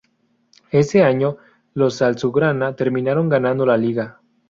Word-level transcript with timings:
Ese 0.71 1.03
año, 1.03 1.37
los 1.75 2.01
azulgrana 2.01 2.75
terminaron 2.75 3.29
ganando 3.29 3.67
la 3.67 3.77
liga. 3.77 4.19